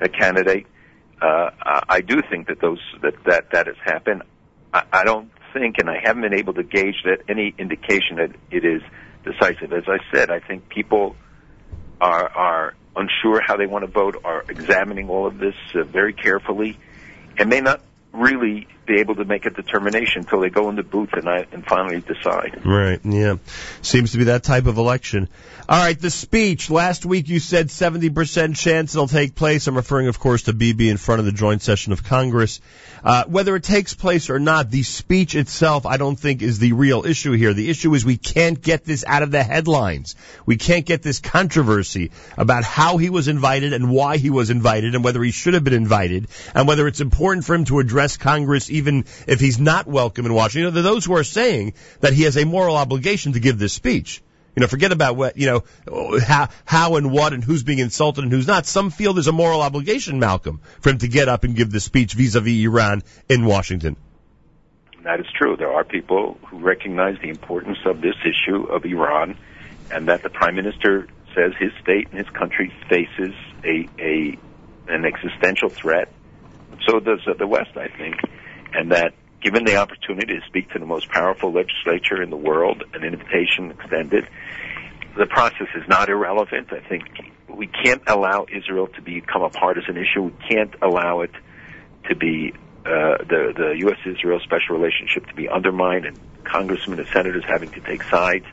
[0.01, 0.67] a candidate.
[1.21, 1.49] Uh,
[1.87, 4.23] I do think that those that that that has happened.
[4.73, 8.31] I, I don't think, and I haven't been able to gauge that any indication that
[8.51, 8.81] it is
[9.23, 9.71] decisive.
[9.71, 11.15] As I said, I think people
[12.01, 16.13] are are unsure how they want to vote, are examining all of this uh, very
[16.13, 16.77] carefully,
[17.37, 20.83] and may not really be able to make a determination until they go in the
[20.83, 22.61] booth and, I, and finally decide.
[22.65, 22.99] Right.
[23.03, 23.37] Yeah.
[23.81, 25.29] Seems to be that type of election.
[25.67, 25.99] All right.
[25.99, 29.67] The speech last week you said 70% chance it'll take place.
[29.67, 32.61] I'm referring, of course, to Bibi in front of the joint session of Congress.
[33.03, 36.73] Uh, whether it takes place or not, the speech itself, I don't think is the
[36.73, 37.53] real issue here.
[37.53, 40.15] The issue is we can't get this out of the headlines.
[40.45, 44.95] We can't get this controversy about how he was invited and why he was invited
[44.95, 48.15] and whether he should have been invited and whether it's important for him to address
[48.15, 50.75] Congress even if he's not welcome in Washington.
[50.75, 53.73] You know, those who are saying that he has a moral obligation to give this
[53.73, 54.21] speech.
[54.55, 58.23] You know, forget about what, you know, how, how and what and who's being insulted
[58.23, 58.67] and who's not.
[58.67, 61.83] Some feel there's a moral obligation, Malcolm, for him to get up and give this
[61.85, 63.95] speech vis-a-vis Iran in Washington.
[65.03, 65.57] That is true.
[65.57, 69.37] There are people who recognize the importance of this issue of Iran
[69.91, 73.33] and that the prime minister says his state and his country faces
[73.63, 74.37] a, a,
[74.87, 76.11] an existential threat.
[76.87, 78.15] So does uh, the West, I think.
[78.73, 82.83] And that given the opportunity to speak to the most powerful legislature in the world,
[82.93, 84.27] an invitation extended.
[85.17, 86.71] The process is not irrelevant.
[86.71, 87.03] I think
[87.47, 90.23] we can't allow Israel to become a partisan issue.
[90.23, 91.31] We can't allow it
[92.09, 92.53] to be
[92.85, 93.99] uh, the the U.S.
[94.05, 98.45] Israel special relationship to be undermined, and congressmen and senators having to take sides.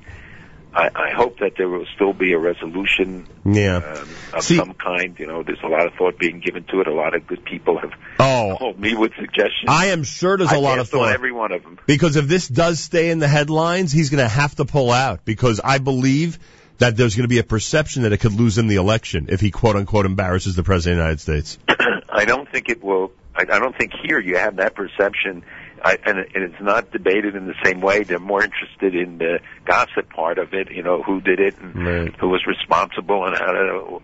[0.72, 3.76] I, I hope that there will still be a resolution yeah.
[3.76, 5.18] um, of See, some kind.
[5.18, 6.86] You know, there's a lot of thought being given to it.
[6.86, 9.66] A lot of good people have oh, told me with suggestions.
[9.68, 11.12] I am sure there's a I lot of thought.
[11.12, 11.78] every one of them.
[11.86, 15.24] Because if this does stay in the headlines, he's going to have to pull out.
[15.24, 16.38] Because I believe
[16.78, 19.40] that there's going to be a perception that it could lose him the election if
[19.40, 21.58] he quote unquote embarrasses the president of the United States.
[22.08, 23.12] I don't think it will.
[23.34, 25.42] I, I don't think here you have that perception
[25.82, 28.02] I, and, and it's not debated in the same way.
[28.02, 31.74] They're more interested in the gossip part of it, you know, who did it and
[31.74, 32.16] right.
[32.16, 34.02] who was responsible and how to.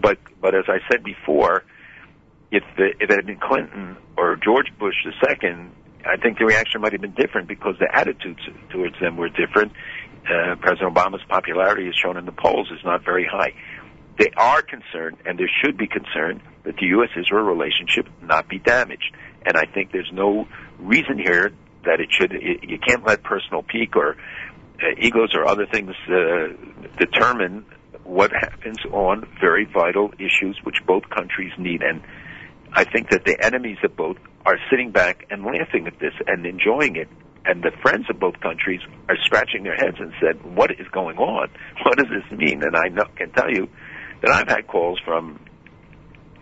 [0.00, 1.64] But but as I said before,
[2.50, 5.72] if the, if it had been Clinton or George Bush the second,
[6.04, 9.72] I think the reaction might have been different because the attitudes towards them were different.
[10.24, 13.52] Uh, President Obama's popularity, as shown in the polls, is not very high.
[14.20, 19.16] They are concerned, and there should be concern, that the U.S.-Israel relationship not be damaged.
[19.46, 20.46] And I think there's no
[20.78, 21.52] reason here
[21.86, 22.32] that it should.
[22.32, 24.16] You can't let personal pique or
[24.82, 26.48] uh, egos or other things uh,
[26.98, 27.64] determine
[28.04, 31.80] what happens on very vital issues which both countries need.
[31.80, 32.02] And
[32.74, 36.44] I think that the enemies of both are sitting back and laughing at this and
[36.44, 37.08] enjoying it.
[37.46, 41.16] And the friends of both countries are scratching their heads and said, "What is going
[41.16, 41.48] on?
[41.84, 43.66] What does this mean?" And I know, can tell you
[44.22, 45.40] that I've had calls from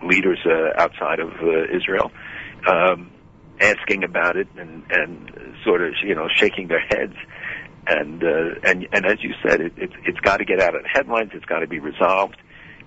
[0.03, 2.11] leaders uh, outside of uh, Israel
[2.69, 3.11] um,
[3.61, 5.33] asking about it and and
[5.65, 7.15] sort of you know shaking their heads.
[7.87, 10.83] And uh, and and as you said, it, it, it's got to get out of
[10.83, 11.31] the headlines.
[11.35, 12.37] It's got to be resolved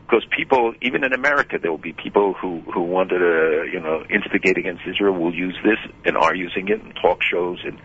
[0.05, 4.03] because people, even in America, there will be people who who wanted to, you know,
[4.09, 7.79] instigate against Israel will use this and are using it in talk shows and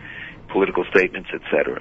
[0.51, 1.79] political statements, etc.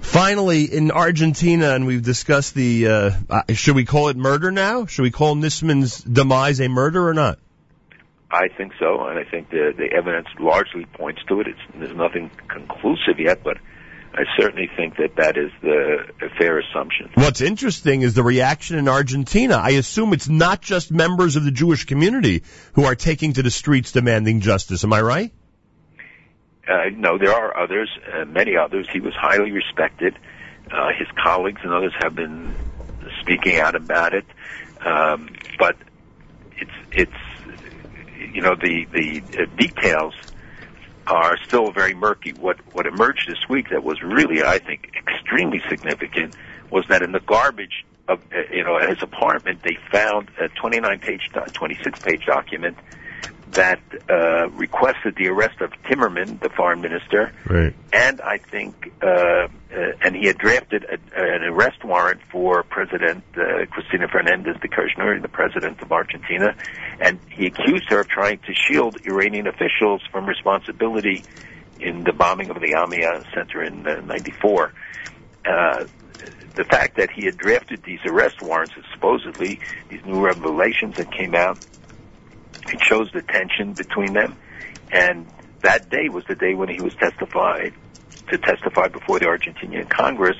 [0.00, 4.86] Finally, in Argentina, and we've discussed the, uh, uh, should we call it murder now?
[4.86, 7.38] Should we call Nisman's demise a murder or not?
[8.30, 11.48] I think so, and I think the the evidence largely points to it.
[11.48, 13.56] It's, there's nothing conclusive yet, but
[14.12, 17.10] I certainly think that that is the a fair assumption.
[17.14, 19.56] What's interesting is the reaction in Argentina.
[19.56, 22.42] I assume it's not just members of the Jewish community
[22.74, 24.84] who are taking to the streets demanding justice.
[24.84, 25.32] Am I right?
[26.68, 28.86] Uh, no, there are others, uh, many others.
[28.92, 30.14] He was highly respected.
[30.70, 32.54] Uh, his colleagues and others have been
[33.20, 34.26] speaking out about it,
[34.84, 35.76] um, but
[36.60, 37.12] it's it's
[38.34, 40.14] you know the the details
[41.06, 42.32] are still very murky.
[42.32, 46.34] What what emerged this week that was really, I think, extremely significant
[46.70, 50.48] was that in the garbage of uh, you know at his apartment they found a
[50.48, 52.76] 29 page, 26 page document
[53.52, 53.80] that
[54.10, 57.74] uh, requested the arrest of Timerman, the foreign minister, right.
[57.92, 59.48] and I think, uh, uh,
[60.02, 65.20] and he had drafted a, an arrest warrant for President uh, Cristina Fernandez de Kirchner,
[65.20, 66.54] the president of Argentina,
[67.00, 71.24] and he accused her of trying to shield Iranian officials from responsibility
[71.80, 74.72] in the bombing of the AMIA Center in '94.
[75.44, 75.84] Uh,
[76.54, 81.34] the fact that he had drafted these arrest warrants, supposedly these new revelations that came
[81.34, 81.58] out
[82.66, 84.36] it shows the tension between them.
[84.90, 85.26] And
[85.62, 87.74] that day was the day when he was testified
[88.30, 90.36] to testify before the Argentinian Congress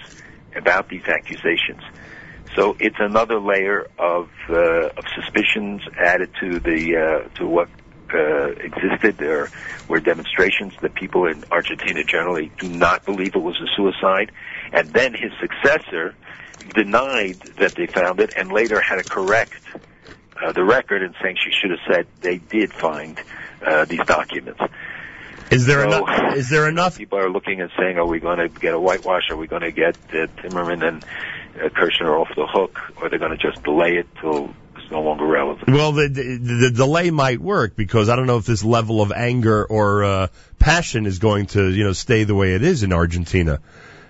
[0.54, 1.83] about these accusations.
[2.57, 7.68] So it's another layer of uh, of suspicions added to the uh, to what
[8.12, 9.18] uh, existed.
[9.18, 9.50] There
[9.87, 14.33] were demonstrations that people in Argentina generally do not believe it was a suicide,
[14.72, 16.14] and then his successor
[16.74, 19.62] denied that they found it, and later had to correct
[20.42, 23.20] uh, the record and saying she should have said they did find
[23.64, 24.61] uh, these documents.
[25.51, 26.37] Is there so, enough?
[26.37, 26.98] Is there enough?
[26.98, 29.31] People are looking and saying, "Are we going to get a whitewash?
[29.31, 31.05] Are we going to get uh, Timerman and
[31.57, 35.01] uh, Kirchner off the hook, or they're going to just delay it till it's no
[35.01, 38.62] longer relevant?" Well, the, the, the delay might work because I don't know if this
[38.62, 40.27] level of anger or uh,
[40.59, 43.61] passion is going to, you know, stay the way it is in Argentina.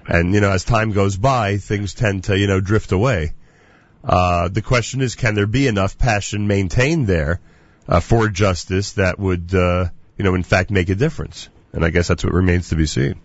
[0.09, 3.35] And you know, as time goes by, things tend to, you know, drift away.
[4.05, 7.41] Uh, the question is, can there be enough passion maintained there
[7.89, 11.49] uh, for justice that would, uh, you know, in fact, make a difference?
[11.73, 13.21] And I guess that's what remains to be seen.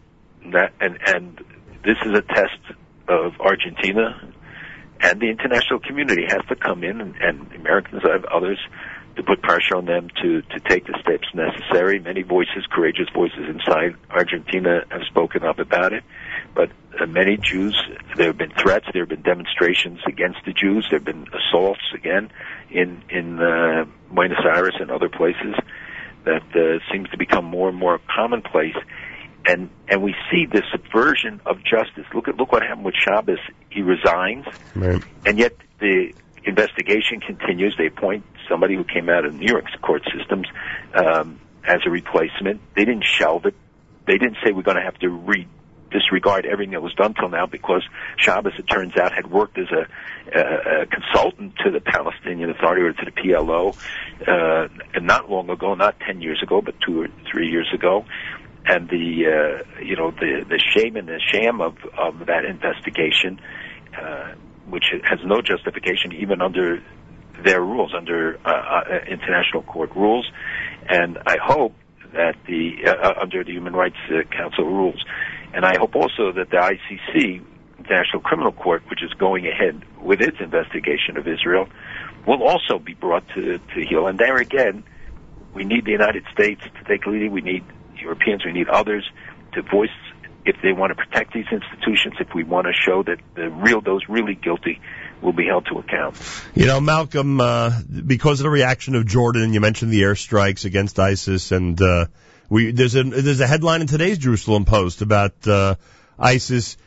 [0.51, 1.38] That, and and
[1.83, 2.59] this is a test
[3.07, 4.33] of Argentina,
[4.99, 8.59] and the international community has to come in, and, and Americans others
[9.15, 11.99] to put pressure on them to to take the steps necessary.
[11.99, 16.04] Many voices, courageous voices inside Argentina, have spoken up about it.
[16.56, 17.76] But uh, many Jews,
[18.15, 21.82] there have been threats, there have been demonstrations against the Jews, there have been assaults
[21.93, 22.32] again
[22.69, 25.56] in in uh, Buenos Aires and other places
[26.26, 28.76] that uh, seems to become more and more commonplace.
[29.45, 32.06] And and we see the subversion of justice.
[32.13, 33.39] Look at look what happened with Schabas.
[33.69, 35.04] He resigns, right.
[35.26, 36.13] and yet the
[36.45, 37.75] investigation continues.
[37.77, 40.47] They appoint somebody who came out of New York's court systems
[40.93, 42.62] um, as a replacement.
[42.75, 43.56] They didn't shelve it.
[44.06, 45.47] They didn't say we're going to have to re
[45.93, 47.84] disregard everything that was done till now because
[48.19, 52.82] Schabas, it turns out, had worked as a, a, a consultant to the Palestinian Authority
[52.82, 53.77] or to the PLO,
[54.27, 58.06] uh, not long ago, not 10 years ago, but two or three years ago.
[58.65, 63.39] And the, uh, you know, the, the shame and the sham of, of that investigation,
[63.95, 64.34] uh,
[64.69, 66.82] which has no justification even under
[67.43, 70.30] their rules, under uh, uh, international court rules.
[70.88, 71.73] And I hope
[72.13, 75.04] that the, uh, uh under the Human Rights uh, Council rules,
[75.54, 77.41] and I hope also that the ICC,
[77.80, 81.67] International Criminal Court, which is going ahead with its investigation of Israel,
[82.26, 84.08] will also be brought to, to heel.
[84.08, 84.84] And there again,
[85.54, 87.32] we need the United States to take lead.
[87.32, 87.63] We need
[87.97, 88.45] Europeans.
[88.45, 89.10] We need others
[89.54, 89.89] to voice
[90.45, 92.15] if they want to protect these institutions.
[92.19, 94.82] If we want to show that the real those really guilty
[95.21, 96.17] will be held to account.
[96.53, 97.71] You know, Malcolm, uh,
[98.06, 101.82] because of the reaction of Jordan, you mentioned the airstrikes against ISIS and.
[101.82, 102.06] Uh,
[102.49, 105.75] we there's a there's a headline in today's Jerusalem Post about uh,
[106.19, 106.77] ISIS.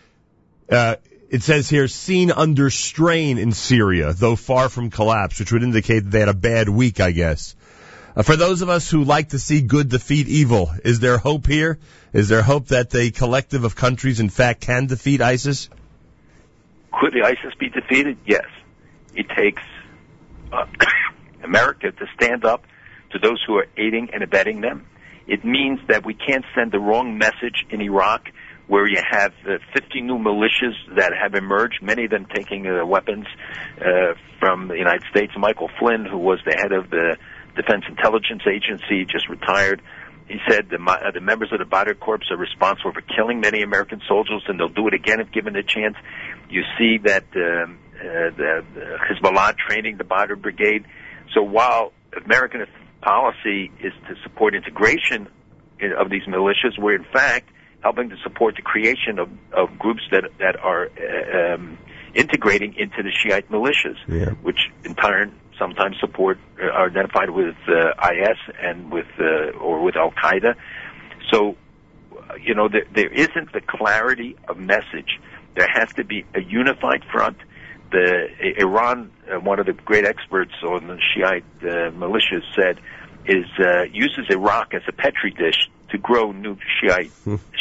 [0.70, 0.96] Uh,
[1.28, 6.04] it says here, seen under strain in Syria, though far from collapse, which would indicate
[6.04, 7.55] that they had a bad week, I guess.
[8.16, 11.46] Uh, for those of us who like to see good defeat evil, is there hope
[11.46, 11.78] here?
[12.14, 15.68] Is there hope that the collective of countries, in fact, can defeat ISIS?
[16.92, 18.16] Could ISIS be defeated?
[18.24, 18.46] Yes.
[19.14, 19.62] It takes
[20.50, 20.64] uh,
[21.44, 22.64] America to stand up
[23.12, 24.86] to those who are aiding and abetting them
[25.26, 28.28] It means that we can't send the wrong message in Iraq
[28.68, 32.84] where you have uh, 50 new militias that have emerged, many of them taking uh,
[32.84, 33.26] weapons
[33.80, 35.32] uh, from the United States.
[35.36, 37.16] Michael Flynn, who was the head of the
[37.56, 39.82] Defense Intelligence Agency, just retired.
[40.28, 43.62] He said the, uh, the members of the Badr Corps are responsible for killing many
[43.62, 45.96] American soldiers, and they'll do it again if given a chance.
[46.50, 48.02] You see that um, uh,
[48.36, 50.84] the, the Hezbollah training the Badr Brigade.
[51.34, 51.92] So while
[52.24, 52.66] American
[53.02, 55.28] policy is to support integration
[55.96, 57.48] of these militias, we're in fact
[57.82, 61.78] helping to support the creation of, of groups that that are uh, um,
[62.14, 64.30] integrating into the Shiite militias, Yeah.
[64.42, 69.82] which in turn sometimes support uh, are identified with uh, IS and with uh, or
[69.82, 70.54] with Al Qaeda.
[71.30, 71.56] So,
[72.40, 75.20] you know, there, there isn't the clarity of message.
[75.54, 77.38] There has to be a unified front.
[77.90, 78.28] The
[78.58, 82.80] Iran, uh, one of the great experts on the Shiite uh, militias, said
[83.26, 87.12] is uh, uses Iraq as a petri dish to grow new Shiite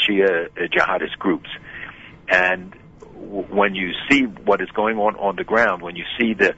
[0.08, 1.50] Shia uh, jihadist groups.
[2.28, 2.74] And
[3.14, 6.56] w- when you see what is going on on the ground, when you see the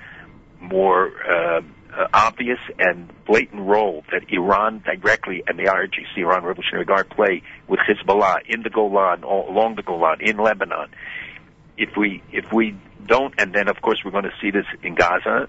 [0.61, 1.61] more uh,
[1.97, 7.41] uh, obvious and blatant role that Iran directly and the IRGC, Iran Revolutionary Guard, play
[7.67, 10.89] with Hezbollah in the Golan, along the Golan, in Lebanon.
[11.77, 14.95] If we if we don't, and then of course we're going to see this in
[14.95, 15.47] Gaza,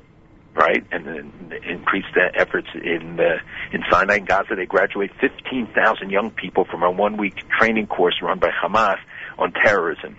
[0.55, 3.39] right, and then increase the efforts in uh,
[3.73, 4.55] in Sinai and Gaza.
[4.55, 8.99] They graduate 15,000 young people from a one-week training course run by Hamas
[9.39, 10.17] on terrorism,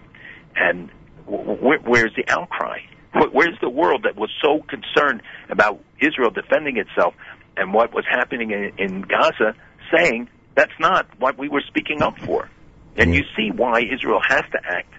[0.56, 0.90] and
[1.26, 2.80] w- w- where's the outcry?
[3.14, 7.14] Wh- Where's the world that was so concerned about Israel defending itself
[7.58, 9.56] and what was happening in, in Gaza,
[9.96, 12.50] saying that's not what we were speaking up for?
[12.96, 14.94] And you see why Israel has to act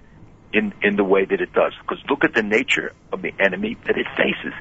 [0.53, 1.73] in in the way that it does.
[1.83, 4.55] Because look at the nature of the enemy that it faces.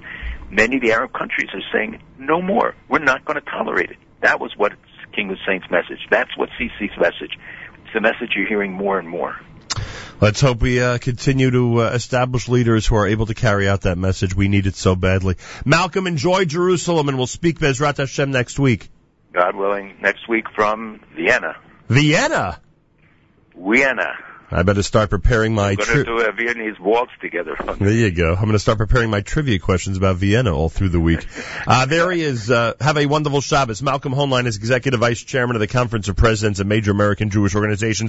[0.52, 2.76] Many of the Arab countries are saying, "No more.
[2.90, 4.74] We're not going to tolerate it." That was what
[5.16, 6.00] King Hussein's message.
[6.10, 7.38] That's what Sisi's message.
[7.86, 9.36] It's the message you're hearing more and more.
[10.22, 13.82] Let's hope we uh, continue to uh, establish leaders who are able to carry out
[13.82, 14.36] that message.
[14.36, 15.36] We need it so badly.
[15.64, 18.90] Malcolm, enjoy Jerusalem, and we'll speak Bezrat Hashem next week.
[19.32, 21.56] God willing, next week from Vienna.
[21.88, 22.60] Vienna.
[23.56, 24.14] Vienna.
[24.52, 25.76] I better start preparing my.
[25.78, 27.56] We're going Tri- to do a Viennese waltz together.
[27.80, 28.34] there you go.
[28.34, 31.26] I'm going to start preparing my trivia questions about Vienna all through the week.
[31.68, 32.50] Uh, there he is.
[32.50, 33.84] Uh, have a wonderful Shabbos.
[33.84, 37.54] Malcolm Hoenlein is Executive Vice Chairman of the Conference of Presidents of Major American Jewish
[37.54, 38.08] Organizations.